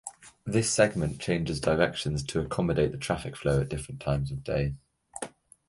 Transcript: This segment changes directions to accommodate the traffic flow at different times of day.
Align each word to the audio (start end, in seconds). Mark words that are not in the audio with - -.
This 0.47 0.67
segment 0.71 1.19
changes 1.19 1.61
directions 1.61 2.23
to 2.23 2.39
accommodate 2.39 2.91
the 2.91 2.97
traffic 2.97 3.37
flow 3.37 3.61
at 3.61 3.69
different 3.69 4.01
times 4.01 4.31
of 4.31 4.43
day. 4.43 4.73